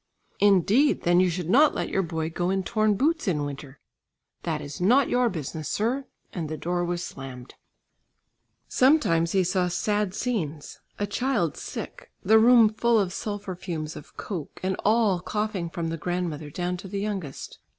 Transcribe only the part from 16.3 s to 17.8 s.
down to the youngest.